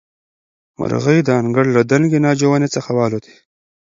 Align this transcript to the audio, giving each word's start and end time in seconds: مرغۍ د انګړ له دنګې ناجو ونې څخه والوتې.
مرغۍ 0.79 1.19
د 1.23 1.29
انګړ 1.41 1.65
له 1.75 1.81
دنګې 1.91 2.19
ناجو 2.25 2.47
ونې 2.49 2.69
څخه 2.75 2.89
والوتې. 2.97 3.35